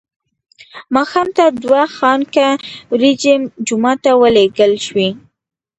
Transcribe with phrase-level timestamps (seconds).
[0.95, 2.47] ماښام ته دوه خانکه
[2.91, 3.33] وریجې
[3.67, 5.09] جومات ته ولېږل شوې.